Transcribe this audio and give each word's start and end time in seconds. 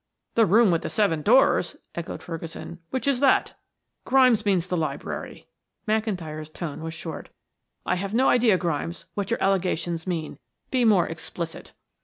"The 0.33 0.47
room 0.47 0.71
with 0.71 0.81
the 0.81 0.89
seven 0.89 1.21
doors!" 1.21 1.75
echoed 1.93 2.23
Ferguson. 2.23 2.79
"Which 2.89 3.07
is 3.07 3.19
that?" 3.19 3.53
"Grimes 4.03 4.47
means 4.47 4.65
the 4.65 4.75
library." 4.75 5.45
McIntyre's 5.87 6.49
tone 6.49 6.81
was 6.81 6.95
short. 6.95 7.29
"I 7.85 7.97
have 7.97 8.11
no 8.11 8.27
idea, 8.27 8.57
Grimes, 8.57 9.05
what 9.13 9.29
your 9.29 9.43
allegations 9.43 10.07
mean. 10.07 10.39
Be 10.71 10.85
more 10.85 11.05
explicit." 11.07 11.73